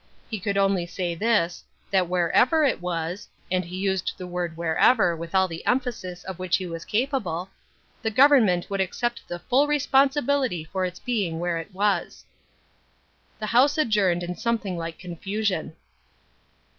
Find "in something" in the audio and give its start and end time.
14.23-14.75